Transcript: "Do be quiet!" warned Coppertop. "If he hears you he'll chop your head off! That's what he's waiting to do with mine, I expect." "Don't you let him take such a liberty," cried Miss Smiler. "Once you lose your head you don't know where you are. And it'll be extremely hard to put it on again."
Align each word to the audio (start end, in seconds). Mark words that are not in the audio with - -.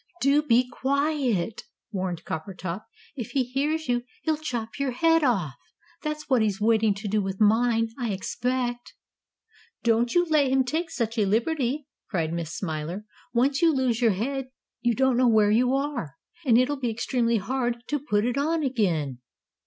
"Do 0.19 0.41
be 0.41 0.67
quiet!" 0.67 1.61
warned 1.91 2.25
Coppertop. 2.25 2.85
"If 3.15 3.33
he 3.33 3.43
hears 3.43 3.87
you 3.87 4.03
he'll 4.23 4.37
chop 4.37 4.79
your 4.79 4.93
head 4.93 5.23
off! 5.23 5.53
That's 6.01 6.27
what 6.27 6.41
he's 6.41 6.59
waiting 6.59 6.95
to 6.95 7.07
do 7.07 7.21
with 7.21 7.39
mine, 7.39 7.89
I 7.99 8.09
expect." 8.11 8.95
"Don't 9.83 10.15
you 10.15 10.25
let 10.25 10.47
him 10.47 10.63
take 10.63 10.89
such 10.89 11.19
a 11.19 11.25
liberty," 11.27 11.85
cried 12.09 12.33
Miss 12.33 12.51
Smiler. 12.51 13.05
"Once 13.31 13.61
you 13.61 13.71
lose 13.71 14.01
your 14.01 14.13
head 14.13 14.49
you 14.79 14.95
don't 14.95 15.17
know 15.17 15.27
where 15.27 15.51
you 15.51 15.75
are. 15.75 16.15
And 16.47 16.57
it'll 16.57 16.79
be 16.79 16.89
extremely 16.89 17.37
hard 17.37 17.83
to 17.89 17.99
put 17.99 18.25
it 18.25 18.39
on 18.39 18.63
again." 18.63 19.19